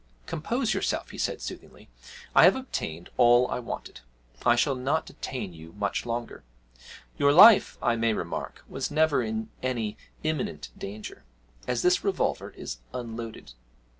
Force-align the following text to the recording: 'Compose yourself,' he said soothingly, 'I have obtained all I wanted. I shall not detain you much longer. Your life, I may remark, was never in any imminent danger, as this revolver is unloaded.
'Compose 0.25 0.73
yourself,' 0.73 1.11
he 1.11 1.17
said 1.19 1.43
soothingly, 1.43 1.87
'I 2.33 2.43
have 2.45 2.55
obtained 2.55 3.11
all 3.17 3.47
I 3.51 3.59
wanted. 3.59 3.99
I 4.43 4.55
shall 4.55 4.73
not 4.73 5.05
detain 5.05 5.53
you 5.53 5.73
much 5.73 6.07
longer. 6.07 6.43
Your 7.19 7.31
life, 7.31 7.77
I 7.83 7.95
may 7.95 8.13
remark, 8.13 8.63
was 8.67 8.89
never 8.89 9.21
in 9.21 9.51
any 9.61 9.97
imminent 10.23 10.71
danger, 10.75 11.23
as 11.67 11.83
this 11.83 12.03
revolver 12.03 12.49
is 12.49 12.79
unloaded. 12.95 13.53